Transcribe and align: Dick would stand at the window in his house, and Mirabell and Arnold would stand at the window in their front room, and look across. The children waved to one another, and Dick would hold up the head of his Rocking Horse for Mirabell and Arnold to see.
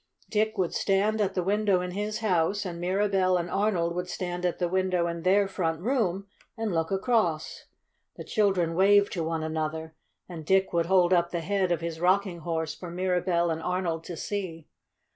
Dick 0.31 0.57
would 0.57 0.73
stand 0.73 1.21
at 1.21 1.35
the 1.35 1.43
window 1.43 1.79
in 1.79 1.91
his 1.91 2.21
house, 2.21 2.65
and 2.65 2.81
Mirabell 2.81 3.37
and 3.37 3.51
Arnold 3.51 3.93
would 3.93 4.09
stand 4.09 4.47
at 4.47 4.57
the 4.57 4.67
window 4.67 5.05
in 5.05 5.21
their 5.21 5.47
front 5.47 5.79
room, 5.79 6.25
and 6.57 6.73
look 6.73 6.89
across. 6.89 7.65
The 8.15 8.23
children 8.23 8.73
waved 8.73 9.13
to 9.13 9.23
one 9.23 9.43
another, 9.43 9.93
and 10.27 10.43
Dick 10.43 10.73
would 10.73 10.87
hold 10.87 11.13
up 11.13 11.29
the 11.29 11.41
head 11.41 11.71
of 11.71 11.81
his 11.81 11.99
Rocking 11.99 12.39
Horse 12.39 12.73
for 12.73 12.89
Mirabell 12.89 13.51
and 13.51 13.61
Arnold 13.61 14.03
to 14.05 14.17
see. 14.17 14.65